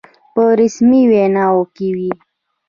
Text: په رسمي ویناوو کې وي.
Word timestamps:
په 0.33 0.43
رسمي 0.59 1.01
ویناوو 1.11 1.63
کې 1.75 1.87
وي. 1.95 2.11